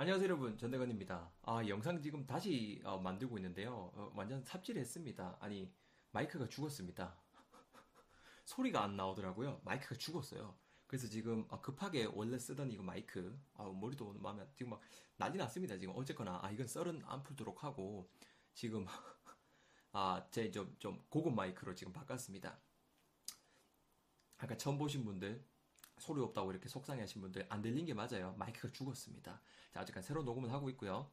안녕하세요 0.00 0.24
여러분 0.28 0.56
전대건입니다. 0.56 1.32
아 1.42 1.66
영상 1.66 2.00
지금 2.00 2.24
다시 2.26 2.80
어, 2.84 2.98
만들고 2.98 3.36
있는데요. 3.38 3.90
어, 3.94 4.12
완전 4.14 4.42
삽질했습니다. 4.44 5.38
아니 5.40 5.72
마이크가 6.12 6.48
죽었습니다. 6.48 7.16
소리가 8.44 8.84
안 8.84 8.96
나오더라고요. 8.96 9.60
마이크가 9.64 9.96
죽었어요. 9.96 10.56
그래서 10.86 11.08
지금 11.08 11.44
아, 11.50 11.60
급하게 11.60 12.04
원래 12.06 12.38
쓰던 12.38 12.70
이거 12.70 12.82
마이크 12.82 13.36
아, 13.54 13.64
머리도 13.64 14.06
오늘 14.06 14.20
마음에 14.20 14.42
안- 14.42 14.52
지금 14.54 14.70
막 14.70 14.80
난리 15.16 15.36
났습니다. 15.36 15.76
지금 15.76 15.94
어쨌거나 15.96 16.38
아 16.42 16.50
이건 16.52 16.66
썰은 16.68 17.02
안 17.04 17.22
풀도록 17.24 17.64
하고 17.64 18.08
지금 18.54 18.86
아제 19.92 20.50
좀 20.52 20.76
좀 20.78 21.04
고급 21.08 21.34
마이크로 21.34 21.74
지금 21.74 21.92
바꿨습니다. 21.92 22.60
아까 24.36 24.56
처음 24.56 24.78
보신 24.78 25.04
분들 25.04 25.44
소리 26.00 26.20
없다고 26.22 26.50
이렇게 26.50 26.68
속상해하신 26.68 27.20
분들 27.22 27.46
안 27.48 27.62
들린 27.62 27.84
게 27.86 27.94
맞아요. 27.94 28.34
마이크가 28.38 28.72
죽었습니다. 28.72 29.40
자, 29.72 29.80
어쨌든 29.80 30.02
새로 30.02 30.22
녹음을 30.22 30.52
하고 30.52 30.68
있고요. 30.70 31.10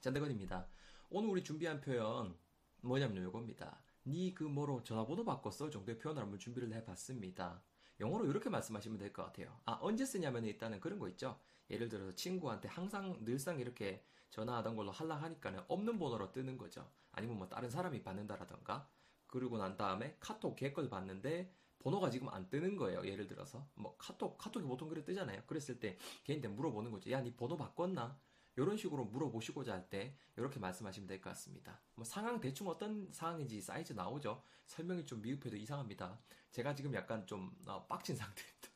잔대건입니다. 0.00 0.66
오늘 1.10 1.28
우리 1.30 1.42
준비한 1.44 1.80
표현 1.80 2.36
뭐냐면 2.82 3.22
요겁니다. 3.24 3.82
니 4.06 4.32
그 4.34 4.44
뭐로 4.44 4.82
전화번호 4.82 5.24
바꿨어 5.24 5.68
정도의 5.70 5.98
표현을 5.98 6.22
한번 6.22 6.38
준비를 6.38 6.72
해봤습니다. 6.72 7.62
영어로 8.00 8.24
이렇게 8.26 8.48
말씀하시면 8.48 8.98
될 8.98 9.12
것 9.12 9.24
같아요. 9.24 9.60
아, 9.66 9.78
언제 9.82 10.06
쓰냐면 10.06 10.44
일단은 10.44 10.80
그런 10.80 10.98
거 10.98 11.08
있죠. 11.10 11.38
예를 11.68 11.88
들어서 11.88 12.14
친구한테 12.14 12.68
항상 12.68 13.16
늘상 13.24 13.60
이렇게 13.60 14.02
전화하던 14.30 14.74
걸로 14.76 14.90
할라 14.90 15.16
하니까는 15.16 15.64
없는 15.68 15.98
번호로 15.98 16.32
뜨는 16.32 16.56
거죠. 16.56 16.88
아니면 17.12 17.36
뭐 17.38 17.48
다른 17.48 17.68
사람이 17.68 18.02
받는다라던가. 18.02 18.88
그러고 19.26 19.58
난 19.58 19.76
다음에 19.76 20.16
카톡 20.18 20.56
걔걸 20.56 20.88
봤는데 20.88 21.52
번호가 21.80 22.10
지금 22.10 22.28
안 22.28 22.48
뜨는 22.48 22.76
거예요. 22.76 23.04
예를 23.06 23.26
들어서 23.26 23.66
뭐 23.74 23.96
카톡 23.98 24.38
카톡이 24.38 24.66
보통 24.66 24.88
그래 24.88 25.02
뜨잖아요. 25.04 25.42
그랬을 25.46 25.80
때 25.80 25.96
걔한테 26.24 26.48
물어보는 26.48 26.90
거죠. 26.92 27.10
야, 27.10 27.20
니 27.20 27.34
번호 27.34 27.56
바꿨나? 27.56 28.18
이런 28.56 28.76
식으로 28.76 29.04
물어보시고자 29.06 29.72
할 29.72 29.88
때 29.88 30.14
이렇게 30.36 30.58
말씀하시면 30.60 31.06
될 31.06 31.20
것 31.20 31.30
같습니다. 31.30 31.80
뭐 31.94 32.04
상황 32.04 32.38
대충 32.40 32.68
어떤 32.68 33.10
상황인지 33.12 33.60
사이즈 33.62 33.92
나오죠. 33.94 34.42
설명이 34.66 35.06
좀 35.06 35.22
미흡해도 35.22 35.56
이상합니다. 35.56 36.20
제가 36.50 36.74
지금 36.74 36.92
약간 36.94 37.26
좀 37.26 37.50
어, 37.66 37.86
빡친 37.86 38.14
상태입니다. 38.16 38.68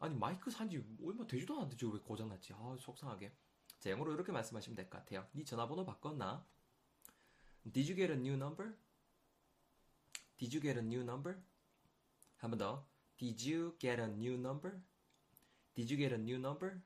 아니 0.00 0.14
마이크 0.14 0.50
산지 0.50 0.84
얼마 1.02 1.26
되지도 1.26 1.54
않았는데 1.54 1.86
왜 1.86 1.98
고장났지? 2.00 2.52
아 2.54 2.76
속상하게. 2.78 3.32
자 3.80 3.90
영어로 3.90 4.12
이렇게 4.12 4.30
말씀하시면 4.32 4.76
될 4.76 4.90
것 4.90 4.98
같아요. 4.98 5.26
니 5.34 5.44
전화번호 5.44 5.84
바꿨나? 5.84 6.44
Did 7.72 7.90
you 7.92 7.96
get 7.96 8.12
a 8.12 8.18
new 8.18 8.34
number? 8.34 8.74
Did 10.36 10.54
you 10.56 10.60
get 10.60 10.78
a 10.78 10.84
new 10.84 11.00
number? 11.02 11.40
한 12.42 12.50
번 12.50 12.58
더. 12.58 12.84
Did 13.18 13.48
you 13.48 13.78
get 13.78 14.02
a 14.02 14.08
new 14.08 14.34
number? 14.34 14.76
Did 15.76 15.94
you 15.94 15.96
get 15.96 16.12
a 16.12 16.20
new 16.20 16.38
number? 16.38 16.80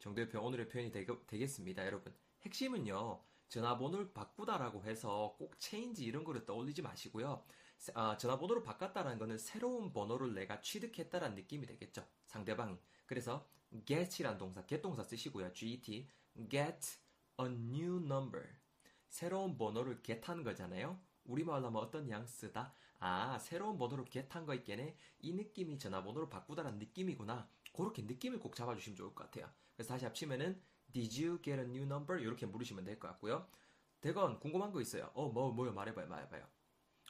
정도의 0.00 0.28
오늘의 0.34 0.68
표현이 0.68 0.92
되겠습니다 1.26 1.86
여러분. 1.86 2.14
핵심은요, 2.42 3.24
전화번호를 3.48 4.12
바꾸다라고 4.12 4.84
해서 4.84 5.34
꼭 5.38 5.58
체인지 5.58 6.04
이런 6.04 6.24
거를 6.24 6.44
떠올리지 6.44 6.82
마시고요. 6.82 7.42
세- 7.78 7.92
아, 7.94 8.18
전화번호를 8.18 8.62
바꿨다라는 8.62 9.18
거는 9.18 9.38
새로운 9.38 9.94
번호를 9.94 10.34
내가 10.34 10.60
취득했다라는 10.60 11.36
느낌이 11.36 11.66
되겠죠. 11.66 12.06
상대방이. 12.26 12.78
그래서 13.06 13.48
get이란 13.86 14.36
동사, 14.36 14.66
get 14.66 14.82
동사 14.82 15.02
쓰시고요. 15.02 15.54
get, 15.54 16.06
get 16.50 16.98
a 17.40 17.46
new 17.46 17.96
number. 18.04 18.46
새로운 19.08 19.56
번호를 19.56 20.02
get한 20.02 20.44
거잖아요. 20.44 21.00
우리말로 21.30 21.66
하면 21.66 21.82
어떤 21.82 22.04
뉘앙스다? 22.04 22.74
아, 22.98 23.38
새로운 23.38 23.78
번호로 23.78 24.04
get한 24.04 24.44
거 24.44 24.54
있겠네? 24.54 24.96
이 25.20 25.32
느낌이 25.32 25.78
전화번호를 25.78 26.28
바꾸다라는 26.28 26.78
느낌이구나. 26.78 27.48
그렇게 27.72 28.02
느낌을 28.02 28.40
꼭 28.40 28.54
잡아주시면 28.56 28.96
좋을 28.96 29.14
것 29.14 29.24
같아요. 29.24 29.50
그래서 29.74 29.94
다시 29.94 30.04
합치면은 30.04 30.60
Did 30.92 31.24
you 31.24 31.40
get 31.40 31.60
a 31.60 31.64
new 31.66 31.84
number? 31.84 32.20
이렇게 32.20 32.46
물으시면 32.46 32.84
될 32.84 32.98
것 32.98 33.08
같고요. 33.08 33.46
대건 34.00 34.40
궁금한 34.40 34.72
거 34.72 34.80
있어요. 34.80 35.10
어, 35.14 35.28
뭐, 35.28 35.52
뭐요? 35.52 35.72
말해봐요, 35.72 36.08
말해봐요. 36.08 36.44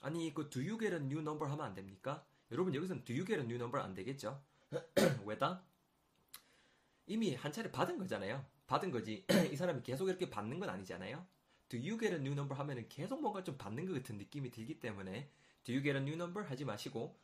아니, 0.02 0.32
그 0.34 0.48
Do 0.50 0.60
you 0.60 0.78
get 0.78 0.94
a 0.94 1.00
new 1.00 1.20
number 1.20 1.50
하면 1.50 1.64
안 1.64 1.74
됩니까? 1.74 2.24
여러분, 2.52 2.74
여기서는 2.74 3.04
Do 3.04 3.14
you 3.14 3.24
get 3.24 3.40
a 3.40 3.44
new 3.44 3.56
number 3.56 3.82
안 3.82 3.94
되겠죠? 3.94 4.42
왜다? 5.24 5.64
이미 7.06 7.34
한 7.34 7.50
차례 7.52 7.70
받은 7.72 7.98
거잖아요. 7.98 8.44
받은 8.66 8.90
거지. 8.90 9.26
이 9.50 9.56
사람이 9.56 9.82
계속 9.82 10.08
이렇게 10.08 10.30
받는 10.30 10.60
건 10.60 10.68
아니잖아요. 10.70 11.26
Do 11.70 11.78
you 11.78 11.98
get 11.98 12.12
a 12.12 12.18
new 12.18 12.32
number 12.32 12.58
하면은 12.58 12.86
계속 12.88 13.22
뭔가 13.22 13.42
좀 13.42 13.56
받는 13.56 13.86
것 13.86 13.94
같은 13.94 14.18
느낌이 14.18 14.50
들기 14.50 14.78
때문에 14.80 15.30
Do 15.64 15.72
you 15.72 15.82
get 15.82 15.96
a 15.96 16.02
new 16.02 16.14
number 16.14 16.46
하지 16.46 16.64
마시고 16.66 17.16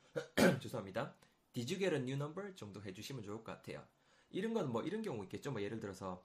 죄송합니다. 0.63 1.15
Did 1.53 1.73
you 1.75 1.79
get 1.79 1.95
a 1.95 2.01
new 2.01 2.15
number 2.15 2.55
정도 2.55 2.81
해주시면 2.83 3.23
좋을 3.25 3.43
것 3.43 3.53
같아요. 3.53 3.85
이런 4.31 4.55
건 4.55 4.71
뭐 4.71 4.83
이런 4.83 5.03
경우 5.03 5.23
있겠죠. 5.25 5.51
뭐 5.53 5.61
예를 5.61 5.81
들어서 5.81 6.25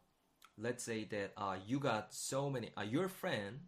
Let's 0.58 0.84
say 0.84 1.08
that 1.10 1.34
uh, 1.38 1.58
you 1.66 1.80
got 1.80 2.14
so 2.14 2.48
many, 2.50 2.72
uh, 2.78 2.84
your 2.84 3.10
friend 3.10 3.62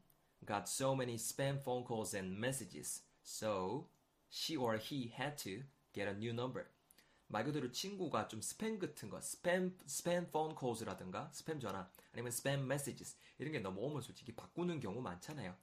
got 0.45 0.67
so 0.67 0.93
many 0.93 1.15
spam 1.15 1.57
phone 1.59 1.83
calls 1.83 2.13
and 2.13 2.37
messages, 2.37 3.01
so 3.23 3.87
she 4.29 4.55
or 4.57 4.77
he 4.77 5.11
had 5.17 5.37
to 5.39 5.63
get 5.93 6.07
a 6.07 6.13
new 6.13 6.33
number. 6.33 6.67
말 7.33 7.43
그대로 7.43 7.71
친구가 7.71 8.27
좀 8.27 8.41
스팸 8.41 8.77
같은 8.77 9.09
거, 9.09 9.17
스팸, 9.17 9.75
스팸 9.87 10.31
폰 10.31 10.53
콜즈라든가, 10.53 11.31
스팸 11.33 11.59
전화, 11.59 11.89
아니면 12.11 12.31
스팸 12.31 12.59
메시지스, 12.59 13.17
이런 13.39 13.51
게 13.51 13.59
넘어오면 13.59 14.03
솔직히 14.03 14.35
바꾸는 14.35 14.79
경우 14.79 15.01
많잖아요. 15.01 15.55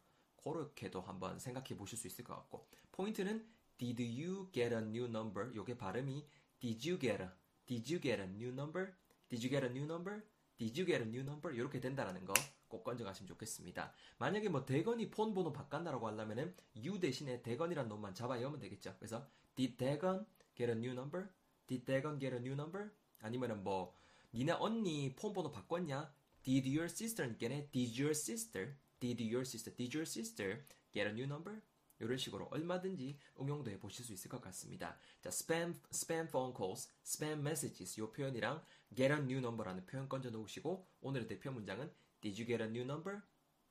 그렇게도 0.43 1.01
한번 1.01 1.39
생각해 1.39 1.77
보실 1.77 1.97
수 1.97 2.09
있을 2.09 2.25
것 2.25 2.35
같고. 2.35 2.69
포인트는, 2.91 3.47
did 3.79 4.03
you 4.03 4.51
get 4.51 4.75
a 4.75 4.81
new 4.81 5.05
number? 5.05 5.55
요게 5.55 5.79
발음이, 5.79 6.27
did 6.59 6.91
you 6.91 6.99
get 6.99 7.23
a, 7.23 7.29
did 7.67 7.95
you 7.95 8.03
get 8.03 8.21
a 8.21 8.29
new 8.29 8.51
number? 8.51 8.93
Did 9.29 9.47
you 9.47 9.49
get 9.49 9.65
a 9.65 9.71
new 9.71 9.85
number? 9.85 10.25
Did 10.59 10.77
you 10.77 10.85
get 10.85 11.03
a 11.05 11.09
new 11.09 11.23
number? 11.23 11.55
이렇게 11.57 11.79
된다라는 11.79 12.25
거 12.25 12.35
꼭 12.71 12.85
건져가시면 12.85 13.27
좋겠습니다. 13.27 13.93
만약에 14.19 14.49
뭐 14.49 14.65
대건이 14.65 15.11
폰 15.11 15.35
번호 15.35 15.53
바꾼다라고 15.53 16.07
하려면은 16.07 16.55
you 16.77 16.99
대신에 16.99 17.43
대건이란 17.43 17.89
놈만 17.89 18.15
잡아 18.15 18.35
외우면 18.35 18.61
되겠죠. 18.61 18.95
그래서 18.99 19.27
did 19.57 19.77
대건 19.77 20.25
get 20.57 20.71
a 20.71 20.79
new 20.79 20.93
number? 20.93 21.29
Did 21.71 21.85
대건 21.85 22.19
get 22.19 22.35
a 22.35 22.41
new 22.41 22.55
number? 22.55 22.91
아니면은 23.21 23.63
뭐 23.63 23.95
니네 24.35 24.55
언니 24.59 25.15
폰 25.15 25.33
번호 25.33 25.53
바꿨냐? 25.53 26.13
Did 26.43 26.67
your 26.69 26.87
sister 26.87 27.39
get 27.39 27.71
Did 27.71 28.03
your 28.03 28.11
sister? 28.11 28.75
Did 28.99 29.23
your 29.23 29.43
sister? 29.43 29.77
Did 29.77 29.97
your 29.97 30.03
sister 30.03 30.65
get 30.91 31.07
a 31.07 31.13
new 31.13 31.27
number? 31.27 31.63
이런 32.01 32.19
식으로 32.19 32.49
얼마든지 32.51 33.21
응용도 33.39 33.71
해 33.71 33.79
보실 33.79 34.05
수 34.05 34.13
있을 34.13 34.29
것 34.29 34.41
같습니다. 34.41 34.99
자, 35.21 35.29
spam, 35.29 35.79
spam 35.93 36.27
phone 36.27 36.53
calls, 36.57 36.91
spam 37.05 37.39
messages 37.39 38.01
이 38.01 38.05
표현이랑 38.11 38.65
get 38.97 39.13
a 39.13 39.21
new 39.21 39.39
number라는 39.39 39.87
표현 39.87 40.09
건져 40.09 40.31
놓으시고 40.31 40.89
오늘의 41.03 41.29
대표 41.29 41.53
문장은 41.53 41.89
Did 42.21 42.43
you 42.43 42.47
get 42.49 42.61
a 42.61 42.69
new 42.69 42.83
number? 42.83 43.21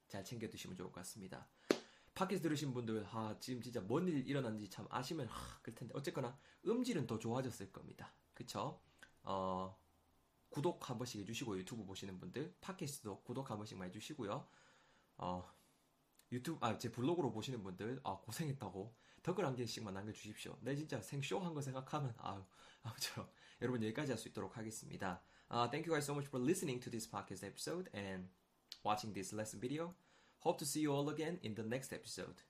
잘 0.07 0.23
챙겨 0.23 0.47
두시면 0.47 0.77
좋을 0.77 0.89
것 0.89 1.01
같습니다. 1.01 1.49
팟캐스트 2.19 2.43
들으신 2.49 2.73
분들, 2.73 3.07
아, 3.11 3.33
지금 3.39 3.61
진짜 3.61 3.79
뭔 3.79 4.05
일 4.07 4.27
일어났는지 4.27 4.69
참 4.69 4.85
아시면, 4.89 5.27
하, 5.27 5.59
그럴 5.61 5.73
텐데. 5.75 5.93
어쨌거나, 5.95 6.37
음질은 6.67 7.07
더 7.07 7.17
좋아졌을 7.17 7.71
겁니다. 7.71 8.13
그쵸? 8.33 8.81
어, 9.23 9.77
구독 10.49 10.89
한 10.89 10.97
번씩 10.97 11.21
해주시고, 11.21 11.57
유튜브 11.59 11.85
보시는 11.85 12.19
분들, 12.19 12.55
팟캐스트도 12.59 13.21
구독 13.23 13.49
한 13.49 13.57
번씩 13.57 13.77
많이 13.77 13.89
해주시고요. 13.91 14.45
어, 15.17 15.49
유튜브, 16.33 16.57
아, 16.65 16.77
제 16.77 16.91
블로그로 16.91 17.31
보시는 17.31 17.63
분들, 17.63 18.01
아, 18.03 18.17
고생했다고 18.17 18.93
댓글 19.23 19.45
한 19.45 19.55
개씩만 19.55 19.93
남겨주십시오. 19.93 20.57
내 20.61 20.75
진짜 20.75 21.01
생쇼 21.01 21.39
한 21.39 21.53
거 21.53 21.61
생각하면, 21.61 22.13
아유, 22.17 22.43
아무쪼록 22.83 23.33
여러분 23.61 23.81
여기까지 23.83 24.11
할 24.11 24.17
수 24.17 24.27
있도록 24.27 24.57
하겠습니다. 24.57 25.21
Uh, 25.49 25.69
thank 25.71 25.87
you 25.87 25.95
guys 25.95 26.03
so 26.03 26.13
much 26.13 26.27
for 26.27 26.43
listening 26.43 26.81
to 26.83 26.91
this 26.91 27.09
podcast 27.09 27.45
episode 27.47 27.89
and 27.95 28.27
watching 28.83 29.13
this 29.13 29.33
lesson 29.33 29.61
video. 29.61 30.08
Hope 30.39 30.57
to 30.59 30.65
see 30.65 30.81
you 30.81 30.93
all 30.93 31.09
again 31.09 31.39
in 31.43 31.55
the 31.55 31.63
next 31.63 31.93
episode. 31.93 32.41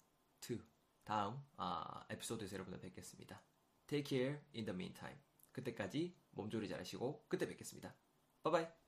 2. 0.41 0.59
다음, 1.03 1.41
아, 1.57 2.05
에피소드에서 2.09 2.53
여러분을 2.53 2.79
뵙겠습니다. 2.79 3.41
Take 3.87 4.05
care 4.05 4.41
in 4.55 4.65
the 4.65 4.75
meantime. 4.75 5.17
그때까지 5.51 6.15
몸조리 6.31 6.67
잘하시고, 6.67 7.25
그때 7.27 7.47
뵙겠습니다. 7.47 7.95
Bye 8.43 8.51
bye! 8.51 8.78